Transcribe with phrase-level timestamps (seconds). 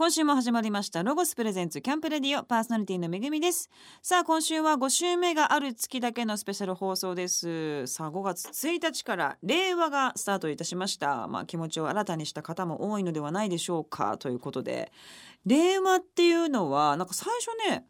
[0.00, 3.68] 今週も始まりましたロゴスプレゼンツキャンプレディオパーソナリティのめぐみです。
[4.00, 7.86] さあ今週は5週目がある月だけのスペシャル放送です。
[7.86, 11.28] さあ5月1日から令和がスタートいたしました。
[11.28, 14.16] まあ気持ちを新たにした方も多いのではないでしょうか。
[14.16, 14.90] ということで。
[15.44, 17.84] 令和っていうのはなんか最初ね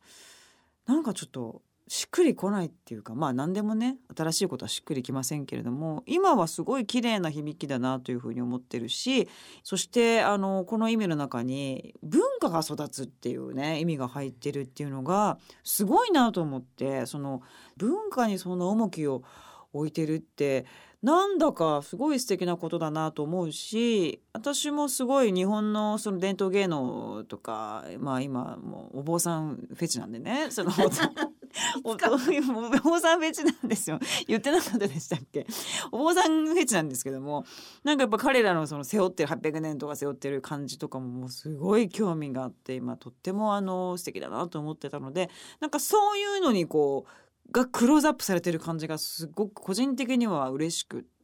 [0.87, 1.63] なんかちょっと
[1.93, 9.29] しっくりこないっていうかまあ何でもね新しいことはしっくりきませんけれども今はすごい綺麗な響きだなというふうに思ってるし
[9.65, 17.43] そしてあのこの意味の中に文化が育つっていうね意味が入ってるっていうのがすごいなと思ってその
[17.77, 19.25] 文化にそんな重きを
[19.73, 20.67] 置いてるって
[21.03, 30.71] なんだかすごい素敵なことだなと思うし私もすごい日本のその伝統芸能とかまあ今もうお坊さんフェチなんでねその
[31.85, 33.99] お坊さんフェチなんですよ。
[34.27, 35.47] 言ってなかったでしたっけ？
[35.91, 37.45] お坊さんフェチなんですけども
[37.85, 51.20] なんかやっぱ彼らのその背負ってる800年とか背負ってる感じとかももうすごい興味があって今とってもあの素敵だなと思ってたのでなんかそういうのにこうがクローズアップされてる感じがすごく個人的には嬉しくって。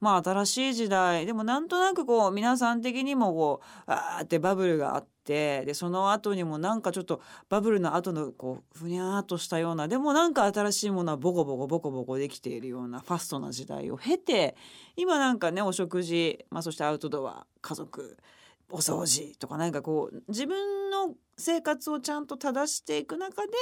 [0.00, 1.26] まあ新しい時代。
[1.26, 14.56] でもなんとなくこう皆さん的にもこうあーってバブルがあってでその後にもなんかちょっとバブルの後のこうふにゃーっとしたようなでもなんか新しいものはボコボコボコボコできているようなファストな時代を経て
[14.96, 18.16] 今なんかねお食事、まあ、そしてアウトドア家族
[18.70, 23.52] お掃除とかなんかこう自分の生活をちゃんと正していく中で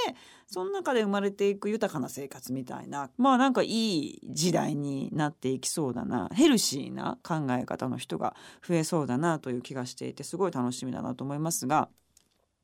[0.46, 8.34] その中で生まれていく豊かな生活みたいなまあなんかいい時代になっていきそうだなヘルシーな考え方の人が
[8.66, 11.88] 増えそうだなという気がしていてすごい楽しみだなと思いますが。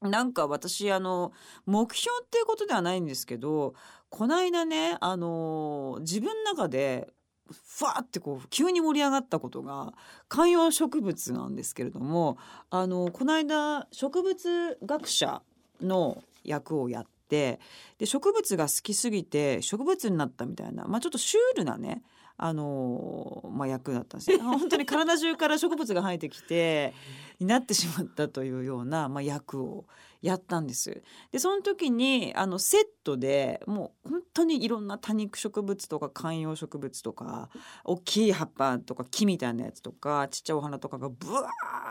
[0.01, 1.31] なんか私あの
[1.65, 3.75] 目標っていうことではないんですけど
[4.09, 7.13] この間ねあの自分の中で
[7.53, 9.95] ふわってこう急に盛り上がったことが
[10.29, 12.39] 観葉植物なんですけれども
[12.71, 15.43] あのこの間植物学者
[15.81, 17.61] の役をやって
[17.99, 22.03] で植物が好きすぎて植物になったみたいな、まあ、ちょっとシュールなね
[22.37, 26.95] あのまあ、役だったんですよ 本当に体中から植物が生えてきて
[27.39, 29.87] になってしまったというような、まあ、役を
[30.23, 31.03] やったんです。
[31.33, 37.51] でその時にあのセットでもう本当にいろんな多肉植物とか観葉植物とか
[37.85, 41.49] 大きい葉っぱとか木みたいなやつとかちっちゃいお花とかがブワ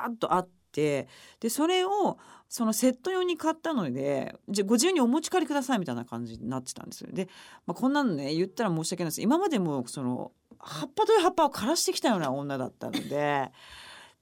[0.08, 1.08] ーッとあってで
[1.50, 2.18] それを
[2.50, 7.10] そのセット用に買ったのでじゃご自由にお持ち帰りくださいみたいな感じになってたんですよ。
[7.12, 7.30] で、
[7.66, 13.52] まあ、こんなのね言ったら申し訳ないです今までもその葉っぱという葉っぱを枯らしてきたような女だったので。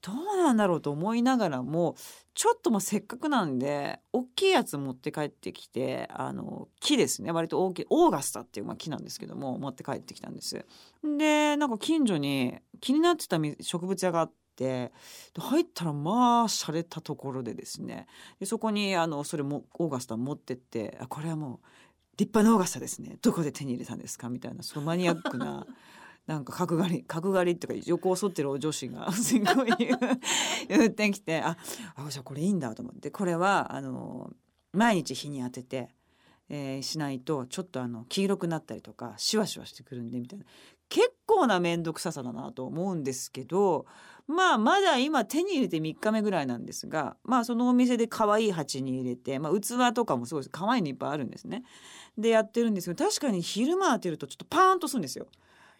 [0.02, 1.98] どうなんだろうと思いながらも
[2.34, 10.66] ちょっともせっかくなんで大きいやつ持って帰ってきてあの木ですね割と大きいオーガスタっていう、まあ、木なんですけども持って帰ってきたんです。
[11.04, 14.92] でなんか近所に気になってた植物屋があって
[15.34, 18.08] で入ったらまあ洒落たところでですね。
[18.40, 21.68] でそこにあのそれもオーガスタ持ってってあこれはもう
[22.18, 23.18] 立派なオーガスタですね。
[23.22, 24.28] どこで手に入れたんですか？
[24.30, 25.66] みたいなそのマニアックな
[26.28, 29.72] なんか角刈り角刈りっていうか横を剃ってるお女子が すごい
[30.68, 31.58] 言ってきてあ
[31.96, 33.10] あじゃあこれいいんだと思って。
[33.10, 34.32] これはあの
[34.74, 35.90] 毎日日に当てて、
[36.50, 40.46] えー、しないとちょっとあの黄色くなったりとかシワシワしてくるんでみたいな
[40.90, 43.86] 結構な面倒くささだなと思うんですけど
[44.28, 51.64] まあまだ今手に入れて3日目ぐらいなんですがまあそのお店で可愛い鉢に入れて、まあ、器とかもすごい可愛いのいっぱいあるんですね。
[52.18, 55.28] でやってるんですけど確かに昼間当てるとちょっとパーンとするんですよ。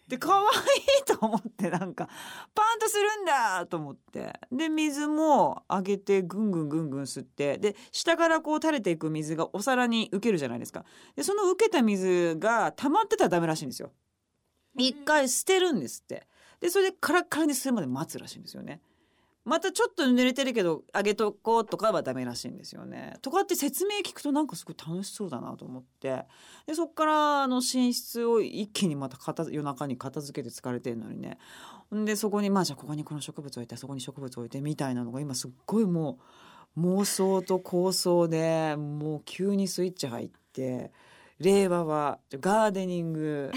[0.08, 0.48] で可愛い
[1.06, 2.08] と思ってなんか
[2.52, 10.84] パンとするんだと思ってで水もあげてぐんぐんぐんぐん吸ってで下からこう垂れていく水がお皿に受けるじゃないですか
[11.14, 13.92] でその受けた水が溜まってたらダメらしいんですよ
[14.76, 16.26] 一回捨てるんですって。
[16.60, 18.80] でそれでカラッカラにするまで待つらしいんですよね。
[19.44, 23.14] またちょっと濡れてるけどあげとこうとかはダメらしいんですよね。
[23.22, 26.24] とかって説明聞くとなんかすごい楽しそうだなと思って。
[26.66, 31.38] でそっからあの寝室を一気にまた片夜中に片付けて疲れてるのにね。
[31.90, 36.18] でそこにまあじゃあここにこの植物置いてそこに植物置いてみたいなのが今すっごいも
[36.76, 40.92] う妄想と構想でもう急にスイッチ入って
[41.40, 43.50] 令和はガーデニング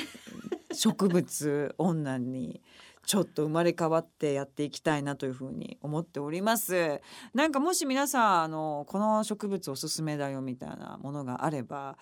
[0.73, 2.61] 植物女に。
[3.05, 7.01] ちょっと生まれ変わってやっていきたいなというふうに思っております。
[7.33, 11.97] なんかもし皆さんあのこの植物おすすめだよみたいなものがあれば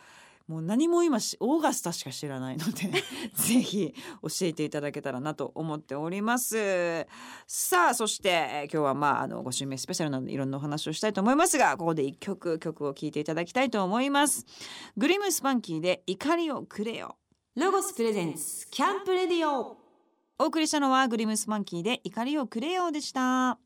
[0.48, 2.92] もう何も今オーガスタしか知らないので
[3.34, 7.08] ぜひ教えていただけたらなと思っております。
[7.48, 14.46] さあそして今日はまああの5週目スペシャルなのでいろんなお話をしたいと思いますがここで一曲曲を聴いていただきたいと思います。
[14.98, 17.16] グリムスパンキーで怒りをくれよ。
[17.57, 19.75] ロゴスプレゼンスキャンプレディオ
[20.39, 23.59] お送りしたのはグリムスマンキーで怒りをくれようでした。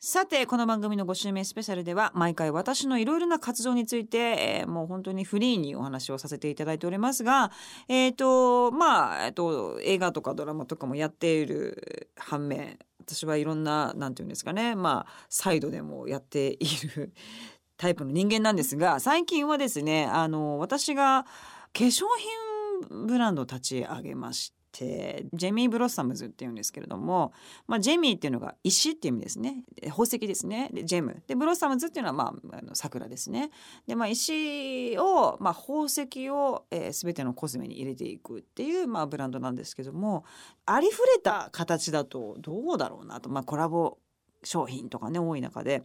[0.00, 7.52] さてこの番組の5週目スペシャルでは毎回私のいろいろな活動について、えー、もう本当にフリーにお話をさせていただいておりますが
[7.86, 16.66] えっ、とまあ、えーと、映画とかドラマとかもやっている反面私はいろんな何て言うんですかねまあサイドでもやってい
[16.96, 17.12] る
[17.76, 21.26] タイプの人間なんですが最近はですねあの私が
[21.74, 22.51] 化粧品
[22.90, 27.32] ブランドを立ち上げましてジェミー・ブロッサムズっていうんですけれども、
[27.66, 29.64] まあ、ジェミーっていうのが石っていう意味ですね。
[29.88, 30.70] 宝石ですね。
[30.72, 31.22] でジェム。
[31.26, 33.50] でブロッサムズっていうのは、まあ、あの桜ですね。
[33.86, 40.24] で、まあ、石を、まあ、宝石を、えー、全てのコスメに入れていくっていう、まあ、ブランドなんですけども
[40.64, 43.98] ありふれた形だとどうだろうなと、まあ、コラボ
[44.42, 45.82] 商品とかね多い中で。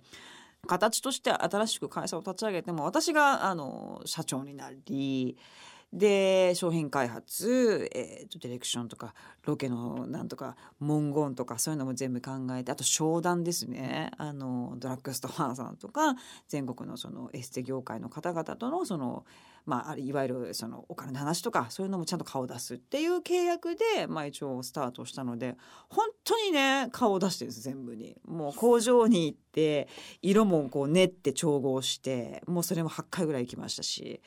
[0.66, 5.38] 形として新しく会社を立ち上げても私があの社長になり
[5.98, 9.14] で商品開発、えーと、ディレクションとか
[9.46, 14.12] ロケのなんとか文言とかそういうのも全部考えてあと商談ですね。
[14.18, 16.16] あのドラッグストアさんとか
[16.48, 19.26] 全国のそのエステ業界の方々とのその、
[19.68, 25.58] まあ、いわゆるそのお金の話とかそういうのもちゃんと顔を出すっていう契約で、まあ、一応スタートしたので
[25.90, 28.16] 本当にね顔を出してるんです全部に。
[28.26, 29.90] もう工場に行って
[30.22, 34.22] 色もこう練って調合してもうそれも8回ぐらい行きましたし。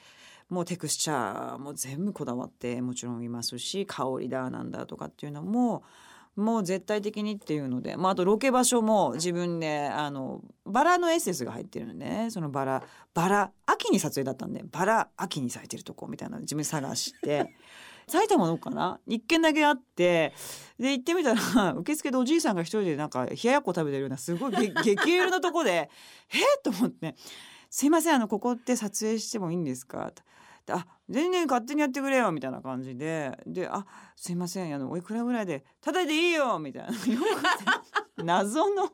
[0.50, 5.84] もうテクスチャーも全部こだわってもちろんいますし香りだなんだとかっていうのも
[6.36, 12.82] もう絶対的にっていうので、まあ、あとロケ場所も自分であのバラのエッセンスが入ってるので、ね、そのバラ
[13.12, 17.54] バラ秋に撮影だったんでバラ秋に咲いてるとこみたいなの自分探して
[18.06, 18.98] 埼玉のかな？
[19.06, 20.32] 一軒だけあって
[20.78, 24.52] で行ってみたら受付でおじいさんが一人でなんか冷ややっこ食べてるようなすごい
[24.82, 25.90] 激ゆるなとこで
[26.32, 27.14] 「えっ?」と思って
[27.70, 30.12] 「すいませんあのここって撮影してもいいんですか?」
[30.70, 33.86] あ全然勝手にやってくれよみたいな感じでであ
[34.16, 36.90] すいませんあのおいくらぐらいでただでいいよみたいな。
[38.22, 38.90] 謎の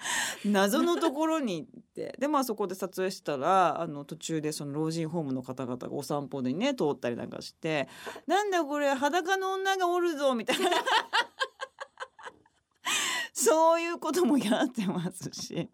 [0.44, 2.16] 謎のところに行って。
[2.18, 7.88] でまあそこで撮影したらあの途中でその老人ホームの方々がお散歩でね通ったりなんかして
[8.26, 10.70] 「なんだこれ裸の女がおるぞ」みたいな。
[13.32, 15.70] そういうこともやってますし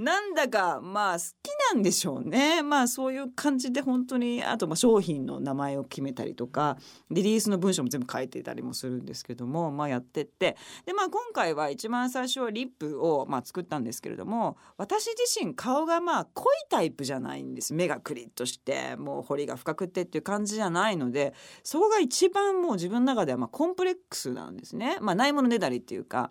[0.00, 2.62] なんだかまあ好きなんでしょうね。
[2.62, 6.78] まあそういう感じで本当にあとまあ商品の名前を決めたりとか
[7.10, 10.56] リリースの文章も全部書いてたりもするんですけどもまあやってって。
[10.86, 17.74] でまあ今回は一番最初はリップをまあ作ったんですけれども私自身顔がまあ濃いタイプじゃないんです。
[17.74, 24.96] 目がクリッとしてもう彫りが深くてっていう感じじゃないのでそこが一番もう自分の中ではまあコンプレックスなんですね。
[25.02, 26.30] まあ、ないものねだりっていうか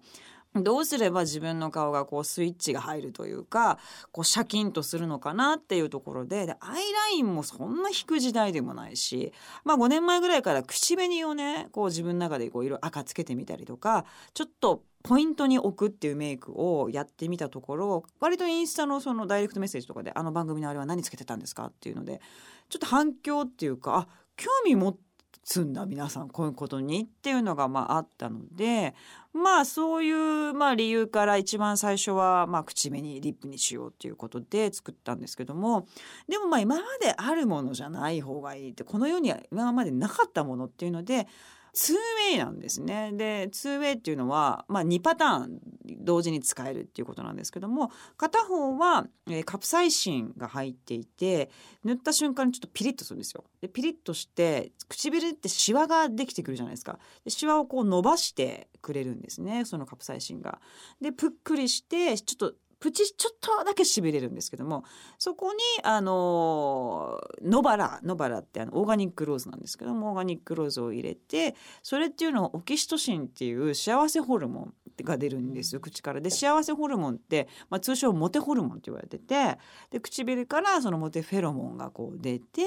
[0.56, 3.78] どうすれば自分の顔がこうスイッチが入るというか
[4.12, 9.32] こうシャキンとするのかなっていうところででアイラインもそんな引く時代でもないし、
[9.64, 22.22] まあ、5年前ぐらいから口紅をねこう自分の中でこう色赤つけてみたりとかちょっとポイントに置くっていうメイクをやってみたところ割とインスタのそのダイレクトメッセージとかで「あの番組のあれは何つけてたんですか?」っていうので
[22.70, 25.09] ちょっと反響っていうかあ興味持って
[25.44, 28.94] 積んだ皆さんこういうことにっていうのがまああったので
[29.34, 35.88] まあそういうまあ理由から一番最初はまあ口紅リップにしようっていうことで作ったんですけども
[36.28, 41.28] でもまあ今まであるものじゃない方がいいってこの世には今までなかったものっていうので
[41.76, 43.12] 2way なんですね。
[43.14, 45.60] で 2way っていうのは、まあ、2パターン
[46.02, 51.50] 同時に使えるっていうことなんですけども片方は、えー、カプサイシンが入っていて
[51.84, 53.44] 塗った瞬間にちょっとピリッとするんですよ。
[53.62, 57.00] でピリッとして唇ってシワができてくるじゃないですか。
[57.24, 60.60] でシワをこう伸ばしてくれるんですねそのカプサイシンが。
[61.02, 64.84] でぷっくりしてちょっとプチちょっとだけしびれるんですけども
[65.18, 79.58] そこにあの野原野原ってあのオーガニックローズなんですけどもオーガニックローズを入れてそれっていうのはオキシトシンっていう幸せホルモンが出るんですよ口からで幸せホルモンって、まあ、通称モテホルモンって言われてて
[79.92, 82.64] で唇からそのモテフェロモンがこう出て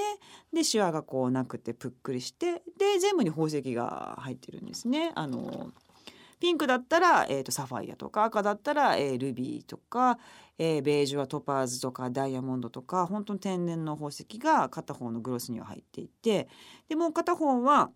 [0.53, 5.11] でシワがこうなくてぷっくりしてで全部に宝石が入ってるんですね。
[5.15, 5.71] あの
[6.43, 10.19] ピンクだったら、えーと、サファイアとか赤だったら、えー、ルビーとか、
[10.57, 16.49] えー、ベージュはトパーズとかダイヤモンドとか本当に天然の宝石が片方のグロスには入っていて
[16.89, 17.91] でもう片方は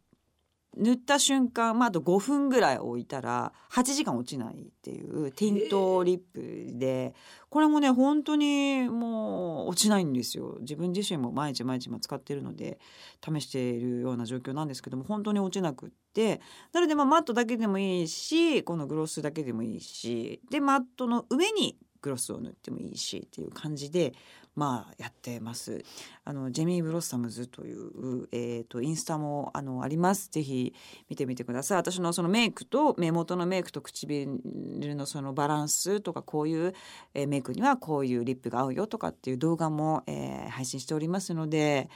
[0.76, 7.16] 塗った瞬間、まあ、あと5分ぐらい置いたら8時間落ちないっていうティントリップで
[7.50, 10.58] これもね本当にもう落ちないんですよ。
[10.60, 12.80] 自分自身も毎日毎日使ってるので
[13.24, 16.42] 試しているような状況なんですけども本当に落ちなくって
[16.74, 24.14] なのでまあマットだけでもいいしこのグロスだけでもいいしでマットの上にグロスを塗ってもいいしっていう感じで
[24.58, 25.84] まあやってます
[26.26, 30.74] あのジェミー・ブロッサムズという、えー、とインスタもあのありますぜひ
[31.10, 36.74] 見てみてください私のそのメイクと目元のメイクと唇のそのバランスとかこういう、
[37.14, 41.90] えーメイクにはこういうリップが合うよとかっていう動画も、えー配信しておりますので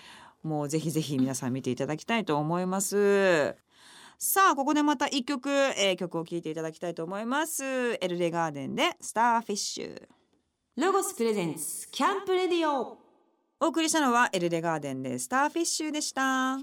[0.44, 3.56] もうぜひぜひ皆さん見ていただきたいと思います。
[4.20, 7.64] さあここでまた一曲、えー曲を聴いていただきたいと思います。
[7.64, 10.21] エルレガーデンでスターフィッシュ。
[10.78, 12.98] ロゴスプレゼンツキャンプレディオ
[13.60, 16.60] お送りしたのはエルレガーデンでスターフィッシュでした。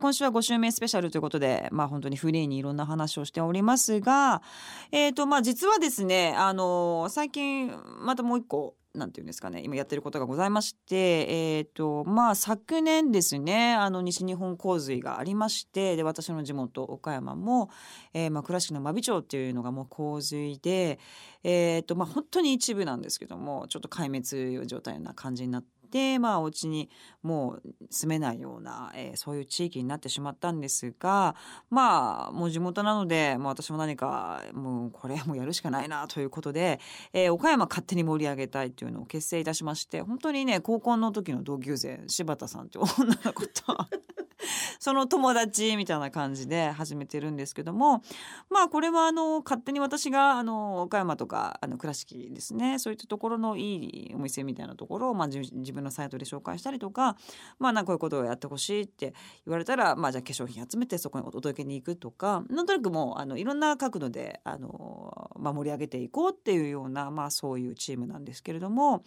[0.00, 4.42] 今週は5週目スペシャルということで、まあ本当にフリーにいろんな話をしておりますが、
[4.90, 17.70] えっ、と、まあ実はですね、あの最近またもう一個、なんていうんですかね、今やってることがございまして、えっ、と、まあ昨年ですね、あの西日本洪水がありまして、で、私の地元岡山も、
[18.12, 20.98] えーまあ倉敷の真備町っていうのがもう洪水で、
[21.44, 25.77] えっ、と、まあ本当に一部なんですけども、ちょっと壊滅状態な感じになって、
[26.18, 26.90] まあお家に
[27.22, 31.34] もう住めないような、えーそういう地域になってしまったんですが
[31.70, 36.80] まあもう地元なので、まあ、私も何かもうこれもやるしかないなということで、
[37.12, 42.88] えー岡山勝手に盛り上げたいというのを結成いたしまして本当にね高校の時の同級生柴田さんって女
[43.24, 44.27] の子と。
[44.78, 48.02] その友達みたいな感じで始めてるんですけども
[48.50, 52.78] まあこれはあの勝手に私があの岡山とかあの倉敷ですね。
[52.78, 57.16] そういったところのいいお店みたいなところを、まあ、自分のサイトで紹介したりとか
[57.58, 59.14] まあなんかこういうことをやってほしいって
[59.46, 69.02] 言われたら、まあ、じゃあ化粧品集めてそこにお届けに行くとかなんとなくもうあのいろんな角度であの、まあ、盛り上げていこうっていうような、まあ、そういうチームなんですけれども、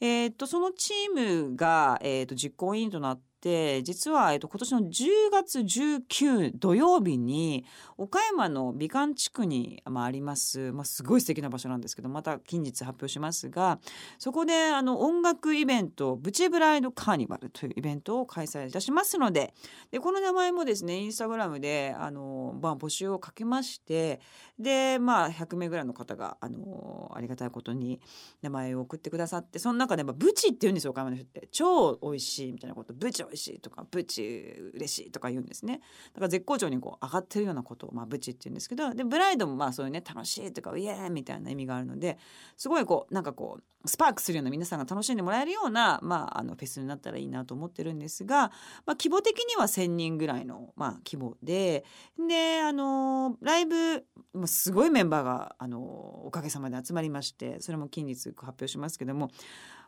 [0.00, 7.64] えっとそのチームが、えーっと実行委員となって実は、えっと、今年の10月19土曜日に
[7.96, 13.78] 岡山の美観地区に、まあ、あります、まあ、すごい素敵な場所なんですけどまた近日発表しますが
[14.18, 19.54] そこであの音楽イベント「ブチブライドカーニバル」というイベントを開催いたしますので
[19.90, 24.20] でこの名前もですねインスタグラムであの、まあ、募集をかけまして
[24.58, 28.00] でまあ100名ぐらいの方があのありがたいことに
[28.42, 31.48] 名前を送ってくださってその中で、まあ、ブチって言うんですよ岡山の人って。
[31.50, 35.80] 超美味しいみたいなことブチ美味しいとかブチ嬉しいとか言うんですね。
[36.12, 42.18] だから絶好調にこう上がってるようなことを、まあ、ブチって言うんですけどでブライドもまあそういうね楽しいとかイエーイみたいな意味があるので
[42.56, 48.48] すごいこうなんかこうスパークするような皆さんが楽しんでもらえるような、まあ、あのフェスになったらいいなと思ってるんですが、
[48.84, 51.84] まあ、規模的には1,000人ぐらいの、まあ、規模で
[52.18, 59.30] であのライブもすごいメンバーがあのおかげさまで集まりましてそれも近日発表しますけども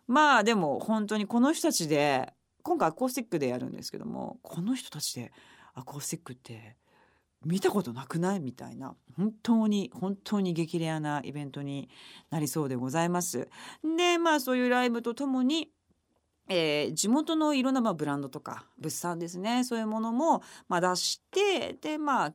[0.07, 5.33] まあでも本当にこの人たちで今回アコースティックでやるんですけどもこの人たちで
[5.75, 6.77] アコースティックって
[7.45, 11.89] 見たことなくないみたいな本当に本当に激レアなイベントに
[12.31, 13.49] なりそうでございます。
[13.97, 15.71] でまあそういうライブとともに
[16.49, 19.65] えー地元のいろんなまあブランドとか物産ですね。
[19.65, 22.35] そういうものもまあ出してでまあ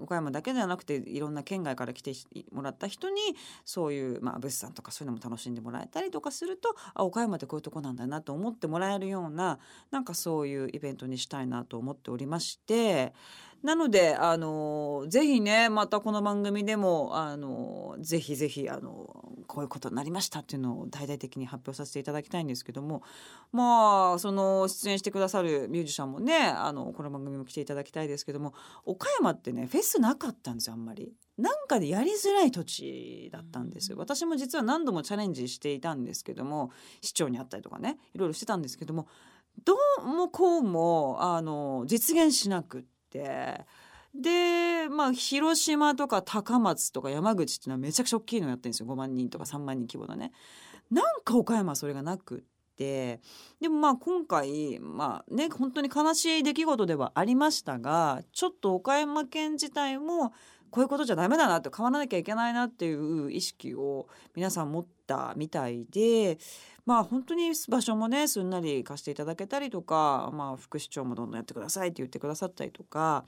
[0.00, 2.12] 岡山だけではなくていろんな県外から来て
[2.52, 3.20] もらった人に
[3.64, 9.58] そういうまあ物産とかそういうのも楽しんでもらえたりとかするとあ岡山ってこういうとこなんだなと思ってもらえるような
[9.90, 13.14] なんかそういうイベントにしたいなと思っておりまして
[13.64, 23.02] なのであのぜひねまたこの番組でもあのぜひぜひあのこういうことになりましたっていうのを大々的に発表させていただきたいんですけども
[23.52, 28.52] まあその出演してくださるミュージシャンもねあのこの番組も来ていただきたいですけども
[28.84, 31.14] 岡山ってねフェスなかったんですよあんまり。
[31.38, 39.08] なんかでやりづらい土地だったんですよ私も実は何度もチャレンジしていたんですけども市長に会ったりとかねいろいろしてたんですけども
[39.64, 42.93] どうもこうもあの実現しなくって。
[43.14, 48.86] でまあ広島とか高松とか山口っていうのはめちゃくちゃ大きいのやってるんですよ。
[48.86, 50.32] 5万人とか3万人規模のね。
[50.90, 53.20] なんか岡山はそれがなくって。
[53.60, 60.32] でもまあ今回まあね本当に悲しい出来事ではありましたがちょっと岡山県自体も
[60.74, 66.36] こういうことじゃダメだなって変わらなきゃいけないなっていう意識を皆さん持ったみたいで
[66.84, 73.24] まあ本当に場所もねすんなり貸していただけたりとか、まあ、副市長もどんどんやってくださいって言ってくださったりとか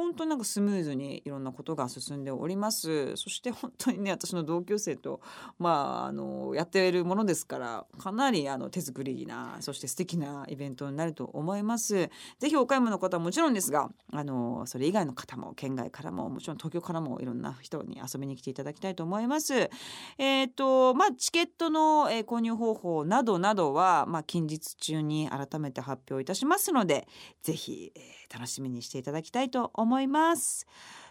[0.00, 3.16] 本当なんかスムーズにいろんなことが進んでおります。
[3.16, 5.20] そして本当にね私の同級生と
[5.58, 12.08] まああのやっているものですからかなりあの手作りなそして素敵なイベントになると思います。
[12.38, 19.68] ぜひ岡山の方はもちろんですがあのそれ以外の方も県外からももちろん東京からもいろんな人に遊びに来ていただきたいと思います。
[20.16, 27.06] えっ、とまあチケットの、え購入方法などなどはまあ近日中に改めて発表いたしますので
[27.42, 28.00] ぜひ、え
[28.32, 29.89] 楽しみにしていただきたいと思います。
[29.90, 30.68] 思います。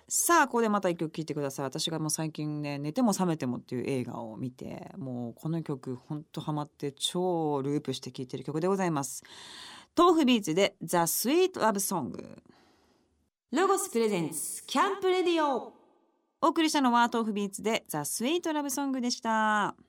[0.07, 1.65] さあここでまた一曲聴いてください。
[1.65, 9.24] 私がもう最近ね「寝ても覚めても」っていう映画を見てもうこの曲ほんとハマって超ループして聴いてる曲でございます。
[9.98, 12.41] tofubeats で「The Sweet Love Song」
[13.51, 15.74] LOGOS presents camp radio。
[16.41, 19.88] お送りしたのは tofubeats で「The Sweet Love Song でした。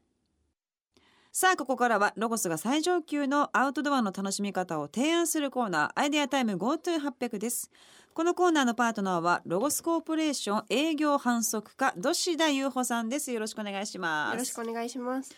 [1.33, 7.71] さあここからはロゴスが最上級のアウトドアの楽しみ方を提案するコーナー idea time GoTo800 です
[8.15, 15.33] このコーナーのパートナーはロゴスコーポレーション営業販促課土師田優穂さんですよろしくお願いしますよろしくお願いします。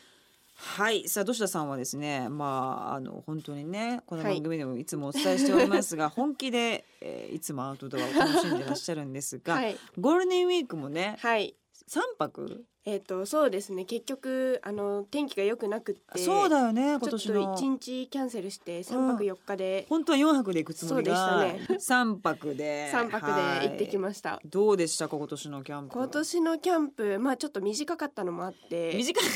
[0.55, 9.77] はいさあ土師田さんはですねまああの本当にねこのはい番組でもいつもお伝えしておりますが、 本気で、えーいつもアウトドアを楽しんでらっしゃるんですが、はい。
[9.99, 11.55] ゴールデンウィークもねはい。
[11.89, 13.85] 3泊えっ、とそうですね。
[13.85, 22.91] 結局あの天気が良くなくって、そうだよね今ちょっ年のと一日キャンセルして三泊四日で本当は4泊で行くつもりがそうで3泊で。
[22.91, 23.33] 三泊で
[23.69, 24.41] 行ってきす、ました。
[24.45, 29.25] どうでしたか今年のキャンプ今年のキャンプまあちょっと短かったのもあって、短い。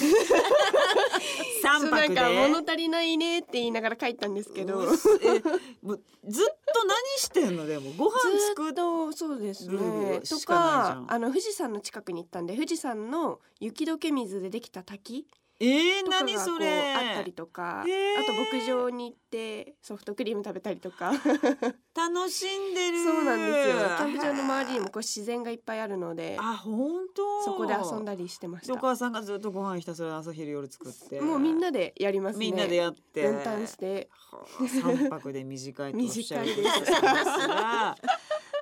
[1.62, 5.00] 3そうなん泊でか物足りないねって言いながら帰ったんですけど、えずっ
[5.40, 7.66] と何してんの？
[7.66, 10.20] でもご飯ず作っっとそうでするね。
[10.28, 15.26] とかあの富士山の近くに行ったんで富士山の雪解け水でできた滝
[15.58, 18.20] えー、何そうれあったりとか、へー。
[18.20, 21.12] あと牧場に行ってソフトクリーム食べたりとか。
[21.96, 23.02] 楽しんでる。
[23.02, 23.76] そうなんですよ。
[23.76, 27.42] キャンプ場の周りにもこう自然がいっぱいあるのであ本当。
[27.42, 28.74] そこで遊んだりしてました。
[28.74, 31.22] でお母さんがずっとご飯ひたすら朝昼夜作って。
[31.22, 32.46] もうみんなでやりますね。
[32.46, 33.22] みんなでやって。
[33.22, 34.10] 分担して。
[34.12, 36.52] はあ三泊で短いとおっしゃる。
[36.52, 37.96] ん ですが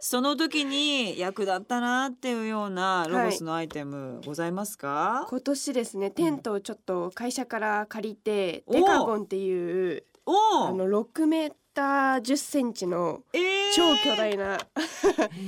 [0.06, 13.42] その時に役立ったなっていうようなロゴスのアイテムございますか、今年ですねテントをちょっと会社から借りて、おデカゴンっていうあの6メーター10センチのえー。
[13.74, 14.58] 超巨大な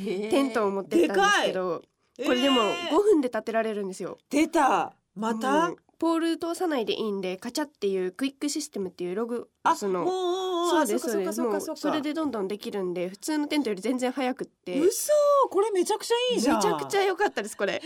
[0.06, 1.82] テントを持ってったんですけど、
[2.25, 2.96] これでもえー。
[2.96, 4.16] 5分で建てられるんですよ。
[4.30, 4.94] 出た。
[5.14, 11.40] また、うんポール通さないでいいんでカチャっていうクイックシステムっていうログあスのそうですそううです。
[11.40, 11.80] もそうか。
[11.80, 14.78] それでどんどんできるんで普通のテントより全然早くって。
[14.78, 15.12] め嘘
[15.50, 16.60] これめちゃくちゃいいじゃん。
[16.60, 17.80] ちゃくちゃ良かったですこれ。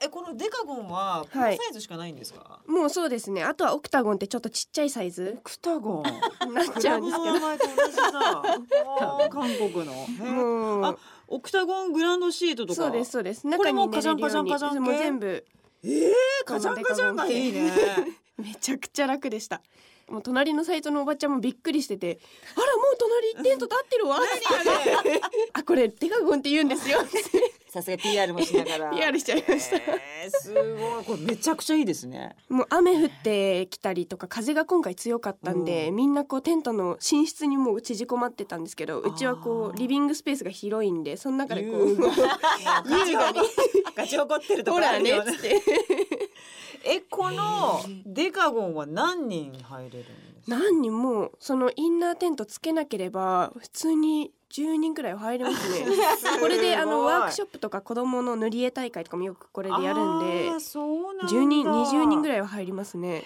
[0.00, 3.42] えこのデカゴンはこのサイズしかないんですか、もうそうですね。
[3.42, 5.34] あとはオクタゴンってちょっとちっちゃいサイズ。
[5.38, 6.02] オクタゴン。
[6.54, 8.02] なっちゃうんですけクラブの名前と同じだ。
[8.12, 10.86] あー韓国の。
[10.86, 12.74] あオクタゴングランドシートとか。
[12.76, 13.44] そうですそうです。
[13.44, 14.78] 中に寝れるようにカチャンカチャンカチャン系？
[14.78, 15.44] もう全部
[15.90, 17.72] えー、カチャンカチャンがいいね。
[18.36, 19.62] めちゃくちゃ楽でした。
[20.08, 22.18] もう隣のサイトのおばちゃんもびっくりしてて
[22.56, 22.96] あらもう
[23.34, 24.18] 隣テント立ってるわ。
[25.52, 27.00] あ これデカゴンって言うんですよ
[27.78, 28.90] さすが PR もしながら。
[28.90, 29.76] PR しちゃいました。
[29.76, 31.04] えー、すごい。
[31.04, 32.36] これめちゃくちゃいいですね。
[32.48, 35.96] もう雨降ってきたりとか風が今回強かったんで、うん。
[35.96, 43.40] みんなこうテントの寝室にもう縮こまってたんですけどうちはこうリビングスペースが広いんでその中でこう優雅に。
[43.94, 45.32] ガチ怒ってるとほこあるよ ね
[46.84, 55.86] えこのデカゴンは何人入れるんですか何人もそのインナーテントつけなければ普通に10人くらいは入れますね。
[56.40, 61.28] これであのワークショップとか子供の塗り絵大会とかもよくこれでやるんであーそうなんだ。
[61.28, 63.24] 10人20人ぐいらいは入りますね。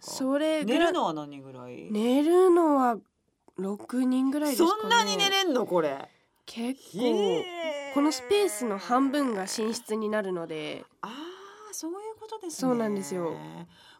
[0.00, 2.96] それ寝るのは何人ぐらい、寝るのは
[3.58, 4.80] 6人ぐらいですかね。
[4.80, 6.08] そんなに寝れんのこれ。
[6.46, 7.44] 結構
[7.94, 10.84] このスペースの半分が寝室になるので。
[11.02, 12.70] ああそういうことですね。
[12.70, 13.36] そうなんですよ。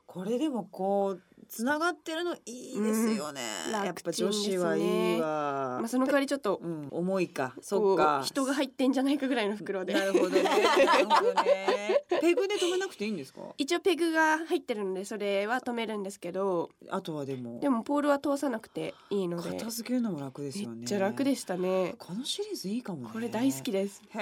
[0.07, 7.55] これでもこうつながってるのいいですよね、うんやっぱ女子はいいわ、まあ、その代わりちょっとうん、重いか。
[7.61, 9.93] そっこかう人が入ってんじゃないかぐらいの袋で。
[9.95, 10.43] なるほどね。
[11.45, 12.05] ね。
[12.21, 13.41] ペグで止めなくていいんですか？
[13.59, 16.71] 一応ペグが入ってるのでそれは止めるんですけど。
[16.89, 17.59] あとはでも。
[17.61, 19.51] でもポールは通さなくていいので。
[19.51, 20.77] 片付けるのも楽ですよね。
[20.77, 21.95] めっちゃ楽でしたね。
[21.99, 23.11] このシリーズいいかもね。
[23.13, 24.03] これ大好きです。
[24.11, 24.19] へ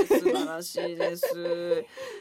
[0.00, 1.26] え素晴らしいです。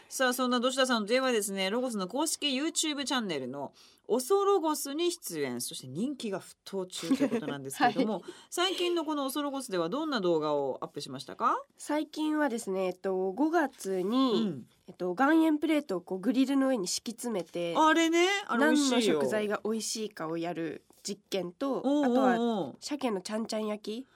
[0.09, 3.71] さあそんな土田さんといえばですねロゴスの公式 YouTube チャンネルの
[4.07, 24.07] オソロゴスに出演そして人気が沸騰中ということなんですけれども、 最近のこのオソロゴスではどんな動画をアップしましたか、最近はですねえっと5月うに、ん、えっと岩塩プレートをこうグリルの上に敷き詰めてあれねあれ何の食材が美味しいかをやる実験とあとは鮭のちゃんちゃん焼き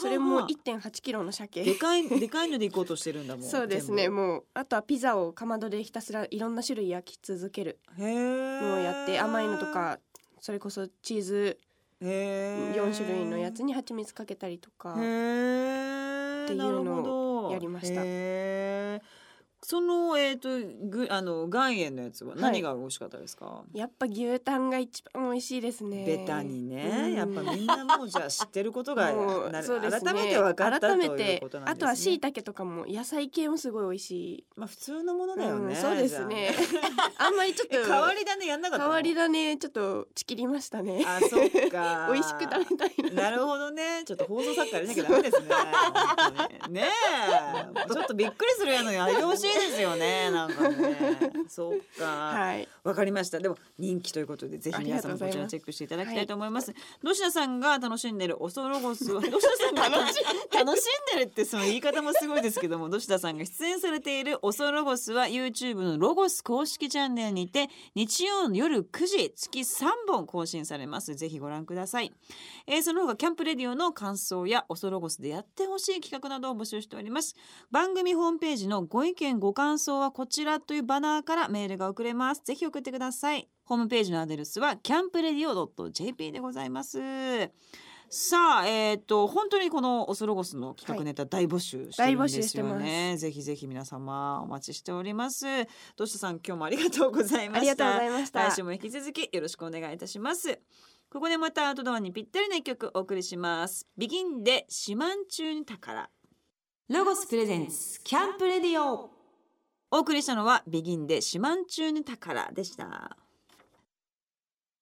[0.00, 1.62] それも1.8キロの鮭。
[1.62, 4.08] でかいでかいので行こうとしてるんだもん そうですね。
[4.08, 7.78] もうあとはピザをかまどでひたすらいろんな種類焼き続ける。
[7.98, 9.98] のをやって甘いのとか
[10.40, 11.58] それこそチーズ。
[12.00, 14.92] へえ4種類のやつに蜂蜜かけたりとか。
[14.92, 18.02] っていうのをやりました
[19.66, 20.48] そのえっ、と
[20.90, 26.04] ぐあの岩塩のやつは何が美味しかったですか、やっぱ牛タンが一番美味しいですね。
[26.04, 27.14] ベタにね、うん。
[27.14, 29.10] やっぱみんなもうじゃあ知ってることが
[29.50, 29.66] なる。
[29.66, 30.12] そうですね。
[30.12, 31.72] 改めて分かったと改めいうてことなんですね。
[31.72, 34.44] あとは椎茸とかも野菜系もすごい美味しい。
[34.54, 36.50] まあ普通のものだよね、うんそうですね。
[37.16, 38.90] あんまりちょっと変わり種やんなかったの？
[38.90, 41.02] 変わり種ちょっとちきりましたね。
[41.06, 42.08] あそっか。
[42.12, 43.22] 美味しく食べたいな。
[43.22, 44.02] なるほどね。
[44.04, 45.46] ちょっと放送作家やらなきゃダメですね。
[45.48, 46.74] 本当に。
[46.74, 47.88] ねえ。
[47.94, 51.32] ちょっとびっくりするやのやめてほしいですよね なんかね。
[51.48, 52.04] そっか。
[52.04, 52.68] はい。
[52.82, 53.38] わかりました。
[53.38, 56.74] でも人気ということでぜひ皆さんもこちらチェックしていただきたいと思います。
[57.02, 59.88] どしなさんが楽しんでるオソロゴスはどしなさんが
[60.52, 60.82] 楽し
[61.14, 71.14] んでるってその言い方もすごいですけどもどしなさんが出演されているオソロゴスは YouTube のロゴス公式チャンネルにて日曜の夜9時月3本更新されます。
[71.14, 72.12] ぜひご覧ください、
[72.66, 77.34] えーその他キャンプレディオの感想やオソロゴスでやってほしい企画などを募集しております。
[77.70, 82.40] 番組ホームページのご意見ご感想はこちらというバナーからメールが送れます。
[82.46, 83.46] ぜひ送ってください。
[83.66, 86.98] ホームページのアドレスはキャンプレディオ .jp でございます。
[88.08, 95.44] さあえっ、と本当にこのオソロゴスの企画ネタ大募集してるんですよね、ぜひぜひ皆様お待ちしております。
[95.94, 97.60] どうしたさん今日もありがとうございました。
[97.60, 98.48] ありがとうございました。
[98.48, 100.58] 来週も引き続きよろしくお願いいたします。
[101.10, 103.86] ここでまたアウトドアにぴったりな一曲お送りします。
[103.98, 106.08] ビギンで四万中に宝。
[106.88, 109.13] ロゴスプレゼンツキャンプレディオ
[109.90, 113.16] お送りしたのはビギンで四万中に宝でした。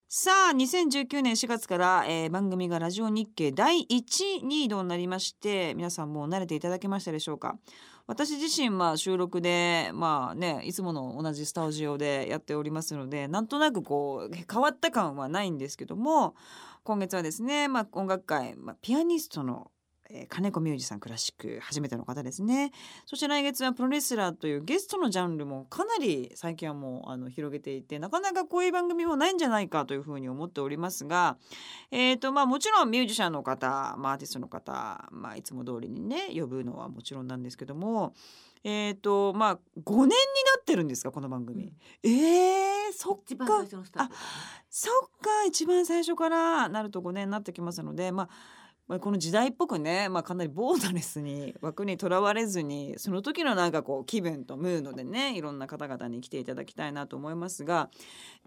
[0.08, 7.56] さあ2019年4月から、えー番組がラジオ日経第1に移動になりまして皆さんもう慣れていただけましたでしょうか？
[8.06, 16.34] 私自身は収録でまあねいつもの同じスタジオでやっておりますのでなんとなくこう変わった感はないんですけども
[16.84, 19.70] 今月はですね、まあ、音楽界、まあ、ピアニストの、
[20.14, 22.72] えー金子ミュージさんクラシック初めての方ですね
[23.06, 31.36] そして来月はプロレスラーというゲストのジャンルもかなり最近はもうあの広げていてなかなかこういう番組もないんじゃないかというふうに思っておりますが、
[31.90, 38.14] えーとまあ、もちろんミュージシャンの方、まあ、アーティストの方、まあ、いつも通りにね呼ぶのはもちろんなんですけども。
[38.64, 40.14] えーとまあ、5年にな
[40.60, 41.72] ってるんですかこの番組、
[42.04, 42.12] えー、
[42.94, 44.14] そっか最初のスタート。
[44.70, 48.28] そっか一番最初からなると5年になってきますので、まあ、
[48.88, 57.90] まあこの時代っぽくね、まあ、かなりボーダレスに枠にとらわれずにその時のなんかこう気分とムードでねいろんな方々に来ていただきたいなと思いますが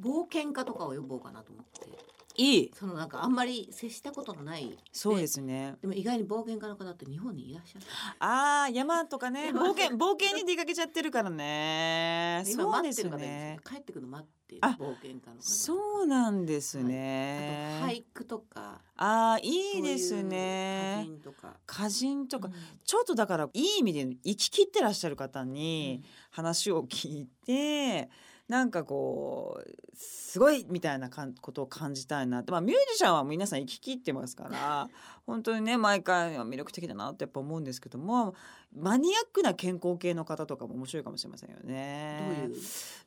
[0.02, 2.15] 冒険家とかを呼ぼうかなと思って。
[2.38, 2.72] いい。
[2.74, 4.78] そのなんかあんまり接したことのない。
[4.92, 5.76] そうですね。
[5.82, 7.86] でも意外に冒険家の方って日本にいらっしゃる。
[8.20, 9.52] あー山とかね。
[9.52, 12.44] 冒険冒険に出かけちゃってるからね。
[12.52, 13.60] 今そうです待ってるね。
[13.66, 15.42] 帰ってくるの待って冒険家の方。
[15.42, 18.82] そうなんですあね、と俳句とか。
[18.98, 21.04] あーいいですね。
[21.04, 21.58] 歌人とか。
[21.68, 22.54] 歌人とか、うん。
[22.84, 28.10] ちょっとだからいい意味で生き切ってらっしゃる方に話を聞いて、
[28.48, 34.90] なんかこうすごいみたいなことを感じたいなって、まあ、ミュージシャンは皆さん行き切ってますから。
[35.26, 38.36] 本当にね毎回魅力的だなってやっぱ思うんですけども
[38.76, 42.48] マニアックな健康系の方とかも面白いかもしれませんよどうね。
[42.48, 42.56] いう？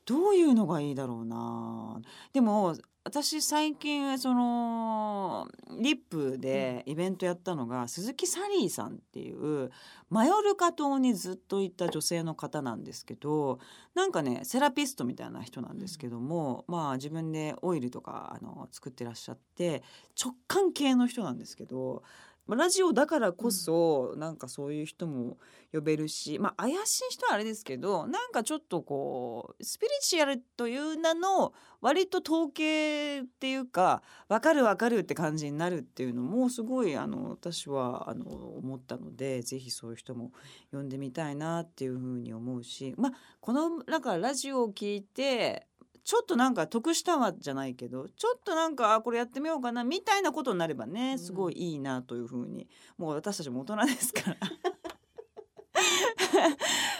[0.04, 2.00] どういうのがいいだろうな
[2.32, 5.48] でも私最近その
[5.80, 9.70] リップでイベントやったのが、鈴木サリーさんっていう
[10.10, 13.60] マヨルカ島にずっといた女性の方なんですけど
[13.94, 19.82] なんかねセラピストみたいな人なんですけども、まあ自分でオイルとかあの作ってらっしゃって
[20.22, 22.02] 直感系の人なんですけど。
[22.48, 25.36] まあラジオだからこそ、なんかそういう人も
[25.72, 40.32] 呼べるしまあ怪しい人はあれですけどなんかちょっとこうスピリチュアルという名の割と統計っていうか分かる分かるって感じになるっていうのもすごいあの私はあの思ったのでぜひそういう人も
[40.72, 45.66] 呼んでみたいなっていうふうに思うしまあこのなんかラジオを聞いて
[46.08, 52.66] ちょっとなんか得したわじゃないけどちょっとなんかあこれやってみようかなみたいなことになればねすごいいいなというふうに。
[52.96, 54.36] もう私たちも大人ですから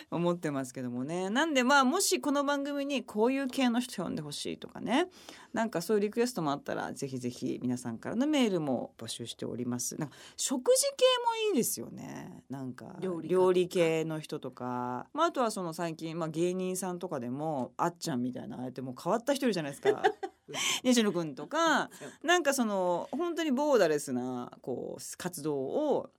[0.11, 1.31] 思ってますけどもね。
[1.31, 5.09] なんでまあもしこの番組にこういう系の人呼んでほしいとかね。
[5.53, 9.97] なんかそういうリクエストもあったらぜひぜひ皆さんからのメールも募集しております。
[9.99, 12.45] なんか食事系もいいですよね。
[12.49, 20.03] なんか料理系の人とか、まあ、あとはその最近、まあ、芸人さんとかでもあっちゃんみたいなああやってもう変わった人いるじゃないですか。
[20.83, 21.91] 西野君とか。
[22.23, 26.11] なんかその本当にボーダレスなこう活動を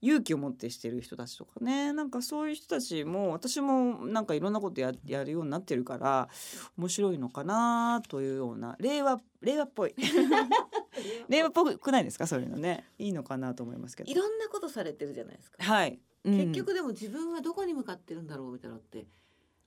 [0.00, 1.92] 勇気を持ってしてる人たちとかね。
[1.92, 6.28] なんかそういう人たちも私もなんかいろんなことややるようになってるから
[6.76, 9.94] 面白いのかなというような令和令和っぽい。
[11.28, 12.26] 令和っぽくないですか？
[12.26, 12.88] そういうのね。
[12.98, 14.10] いいのかなと思いますけど。
[14.10, 15.62] いろんなことされてるじゃないですか。
[15.62, 16.36] はい、うん。
[16.36, 19.06] 結局でも自分はどこに向かってるんだろうみたいなのって。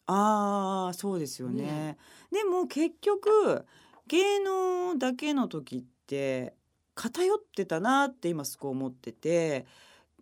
[0.08, 1.64] ああそうですよね。
[1.64, 1.98] ね。
[2.32, 3.66] でも結局
[4.08, 6.56] 芸能だけの時って
[6.96, 9.66] 偏ってたなって今すごい思ってて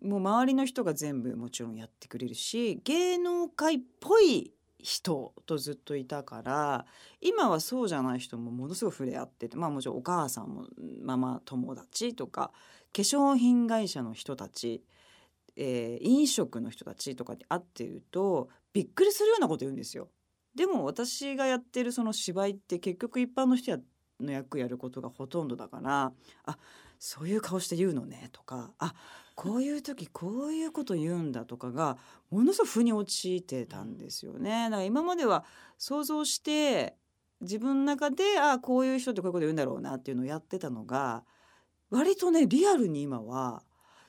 [0.02, 6.86] もう周りの人が全部もちろんやってくれるし芸能界っぽい人とずっといたから
[7.20, 10.66] 今はそうじゃない人もものすごい触れ合っててまあもちろんお母さんも
[11.02, 12.50] ママ友達とか
[12.94, 14.82] 化粧品会社の人たち、
[15.56, 20.08] えー飲食の人たちとかに会ってるとびっくりするようなこと言うんですよ。
[20.54, 23.78] でも私がやってるその芝居って結局一般の人
[24.18, 26.12] の役やることがほとんどだから
[26.44, 26.58] あ
[26.98, 28.94] そういう顔して言うのねとかあ
[29.40, 31.96] こういう時こういうこと言うんだとかが
[32.28, 34.64] ものすごく腑に陥ってたんですよね。
[34.64, 35.46] だから今までは
[35.78, 36.94] 想像して
[37.40, 41.24] 自分の中であこういう人ってこういうこと言うんだろうなっていうのをやってたのが
[41.88, 43.62] 割とねリアルに今は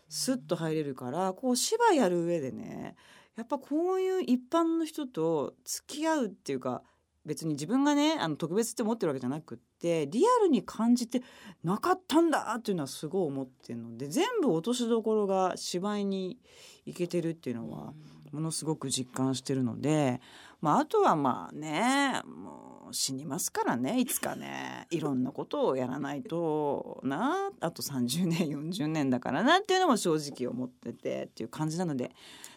[0.09, 2.97] スッと入れるからこう芝居やる上でね
[3.37, 6.83] やっぱこういう一般の人と付き合うっていうか
[7.25, 11.21] 別に自分がねあの特別って思ってるわけじゃなくってリアルに感じて
[11.63, 16.37] なかったんだっていうのはすごい思ってるので全部落としどころが芝居に
[16.85, 17.93] いけてるっていうのは
[18.31, 20.21] ものすごく実感してるので、
[20.61, 32.11] まあ、あとはまあねもう死にますからねいつかね いろんなことをやらないとなあと30年40年だからなっていうのも正直思っててっていう感じなので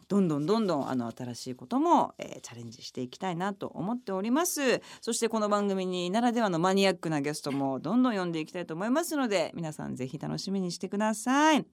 [0.09, 4.83] どんどんどんどんあの新しいことも、えーチャレンジしていきたいなと思っております。
[5.01, 11.65] そしてこの番組にならではのマニアックなゲストもどんどん呼んでいきたいと思いますので皆さんぜひ楽しみにしてください。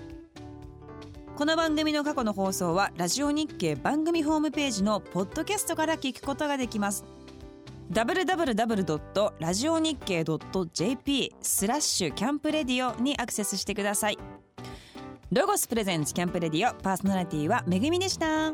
[1.37, 7.05] この番組の過去の放送はラジオ日経番組ホームページのポッドキャストから聞くことができます。
[7.91, 9.53] www.
[9.53, 10.25] ジオ日経
[10.73, 14.17] .jp スラッシュキャンプレディオにアクセスしてください。
[15.33, 18.53] ロゴスプレゼンツキャンプレディオパーソナリティはめぐみでした。